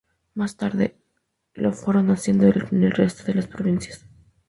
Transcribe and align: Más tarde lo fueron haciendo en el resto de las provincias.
Más 0.33 0.57
tarde 0.57 0.95
lo 1.53 1.73
fueron 1.73 2.09
haciendo 2.09 2.47
en 2.47 2.83
el 2.83 2.89
resto 2.91 3.23
de 3.25 3.35
las 3.35 3.45
provincias. 3.45 4.03